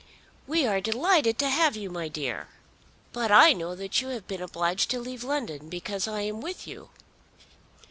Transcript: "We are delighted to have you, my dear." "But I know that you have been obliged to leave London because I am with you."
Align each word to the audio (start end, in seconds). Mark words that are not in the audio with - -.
"We 0.47 0.65
are 0.65 0.81
delighted 0.81 1.37
to 1.37 1.47
have 1.51 1.75
you, 1.75 1.91
my 1.91 2.07
dear." 2.07 2.47
"But 3.13 3.31
I 3.31 3.53
know 3.53 3.75
that 3.75 4.01
you 4.01 4.07
have 4.07 4.27
been 4.27 4.41
obliged 4.41 4.89
to 4.89 4.99
leave 4.99 5.23
London 5.23 5.69
because 5.69 6.07
I 6.07 6.21
am 6.21 6.41
with 6.41 6.65
you." 6.65 6.89